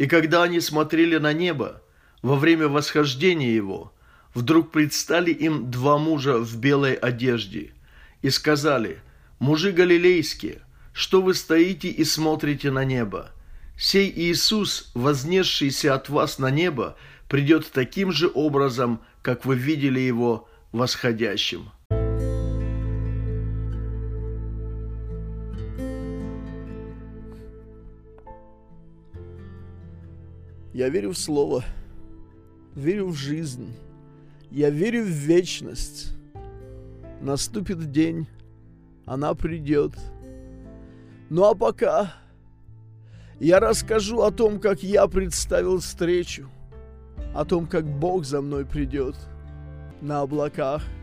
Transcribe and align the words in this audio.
И 0.00 0.06
когда 0.06 0.44
они 0.44 0.60
смотрели 0.60 1.18
на 1.18 1.34
небо, 1.34 1.82
во 2.22 2.36
время 2.36 2.68
восхождения 2.68 3.54
его, 3.54 3.92
вдруг 4.32 4.70
предстали 4.72 5.30
им 5.30 5.70
два 5.70 5.98
мужа 5.98 6.38
в 6.38 6.56
белой 6.56 6.94
одежде 6.94 7.74
и 8.22 8.30
сказали, 8.30 9.02
«Мужи 9.40 9.72
галилейские, 9.72 10.62
что 10.94 11.20
вы 11.20 11.34
стоите 11.34 11.88
и 11.88 12.02
смотрите 12.04 12.70
на 12.70 12.82
небо? 12.82 13.30
Сей 13.76 14.10
Иисус, 14.10 14.90
вознесшийся 14.94 15.94
от 15.94 16.08
вас 16.08 16.38
на 16.38 16.50
небо, 16.50 16.96
придет 17.28 17.70
таким 17.70 18.10
же 18.10 18.30
образом, 18.32 19.02
как 19.20 19.44
вы 19.44 19.54
видели 19.54 20.00
его 20.00 20.48
восходящим». 20.72 21.72
Я 30.72 30.88
верю 30.88 31.10
в 31.10 31.18
Слово, 31.18 31.64
верю 32.74 33.08
в 33.08 33.14
жизнь, 33.14 33.74
я 34.50 34.70
верю 34.70 35.04
в 35.04 35.08
вечность. 35.08 36.12
Наступит 37.20 37.90
день, 37.90 38.26
она 39.04 39.34
придет. 39.34 39.92
Ну 41.28 41.44
а 41.44 41.54
пока 41.54 42.14
я 43.40 43.60
расскажу 43.60 44.22
о 44.22 44.30
том, 44.30 44.60
как 44.60 44.82
я 44.82 45.06
представил 45.06 45.78
встречу, 45.78 46.48
о 47.34 47.44
том, 47.44 47.66
как 47.66 47.84
Бог 47.84 48.24
за 48.24 48.40
мной 48.40 48.64
придет 48.64 49.16
на 50.00 50.20
облаках– 50.20 50.84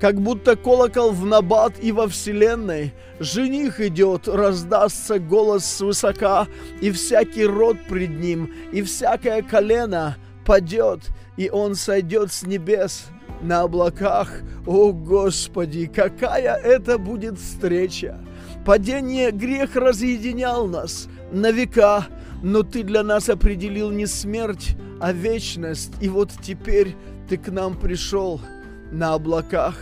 как 0.00 0.20
будто 0.20 0.56
колокол 0.56 1.12
в 1.12 1.26
набат 1.26 1.74
и 1.80 1.92
во 1.92 2.08
вселенной. 2.08 2.94
Жених 3.18 3.80
идет, 3.80 4.28
раздастся 4.28 5.18
голос 5.18 5.64
свысока, 5.64 6.46
и 6.80 6.90
всякий 6.90 7.46
род 7.46 7.76
пред 7.88 8.18
ним, 8.18 8.52
и 8.72 8.82
всякое 8.82 9.42
колено 9.42 10.16
падет, 10.44 11.00
и 11.36 11.50
он 11.50 11.74
сойдет 11.74 12.32
с 12.32 12.44
небес 12.44 13.06
на 13.42 13.62
облаках. 13.62 14.30
О, 14.66 14.92
Господи, 14.92 15.86
какая 15.86 16.54
это 16.56 16.98
будет 16.98 17.38
встреча! 17.38 18.18
Падение 18.64 19.30
грех 19.30 19.76
разъединял 19.76 20.66
нас 20.66 21.08
на 21.32 21.50
века, 21.50 22.06
но 22.42 22.62
Ты 22.62 22.82
для 22.82 23.02
нас 23.02 23.28
определил 23.28 23.90
не 23.90 24.06
смерть, 24.06 24.76
а 25.00 25.12
вечность. 25.12 25.92
И 26.00 26.08
вот 26.08 26.30
теперь 26.42 26.94
Ты 27.28 27.36
к 27.36 27.48
нам 27.48 27.78
пришел– 27.78 28.40
на 28.90 29.14
облаках. 29.14 29.76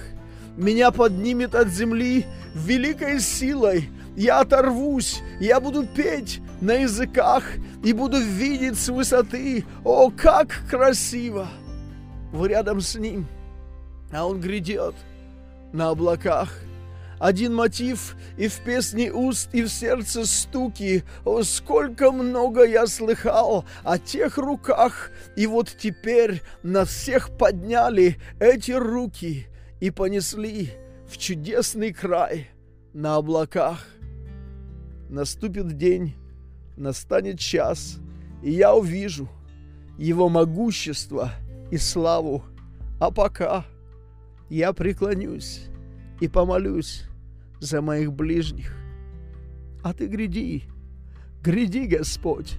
Меня 0.57 0.91
поднимет 0.91 1.55
от 1.55 1.69
земли 1.69 2.27
великой 2.55 3.21
силой. 3.21 3.91
Я 4.17 4.41
оторвусь, 4.41 5.23
я 5.41 5.61
буду 5.61 5.87
петь 5.87 6.41
на 6.61 6.73
языках 6.73 7.45
и 7.85 7.93
буду 7.93 8.19
видеть 8.19 8.79
с 8.79 8.89
высоты. 8.89 9.65
О, 9.85 10.11
как 10.11 10.63
красиво! 10.71 11.49
Вы 12.33 12.49
рядом 12.49 12.81
с 12.81 12.97
ним, 12.97 13.27
а 14.13 14.27
он 14.27 14.41
грядет 14.41 14.95
на 15.73 15.91
облаках. 15.91 16.61
Один 17.19 17.55
мотив 17.55 18.17
и 18.37 18.49
в 18.49 18.61
песне 18.61 19.11
уст, 19.11 19.49
и 19.53 19.63
в 19.63 19.69
сердце 19.69 20.27
стуки. 20.27 21.05
О, 21.25 21.43
сколько 21.43 22.13
много 22.13 22.65
я 22.65 22.87
слыхал 22.87 23.65
о 23.85 23.99
тех 23.99 24.37
руках, 24.37 25.11
и 25.35 25.47
вот 25.47 25.75
теперь 25.79 26.43
нас 26.63 26.89
всех 26.89 27.37
подняли 27.37 28.19
эти 28.39 28.73
руки 28.73 29.47
и 29.81 29.91
понесли 29.91 30.71
в 31.09 31.17
чудесный 31.17 31.93
край 31.93 32.51
на 32.93 33.17
облаках. 33.17 33.87
Наступит 35.09 35.77
день, 35.79 36.15
настанет 36.77 37.39
час, 37.39 37.99
и 38.43 38.51
я 38.51 38.75
увижу 38.75 39.29
его 39.97 40.29
могущество 40.29 41.31
и 41.71 41.79
славу. 41.79 42.45
А 43.01 43.11
пока 43.11 43.65
я 44.51 44.73
преклонюсь 44.73 45.67
и 46.21 46.29
помолюсь 46.29 47.05
за 47.61 47.81
моих 47.83 48.13
ближних. 48.13 48.75
А 49.83 49.93
ты 49.93 50.07
гряди, 50.07 50.65
гряди, 51.43 51.87
Господь, 51.87 52.59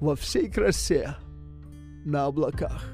во 0.00 0.16
всей 0.16 0.50
красе 0.50 1.16
на 2.04 2.26
облаках. 2.26 2.84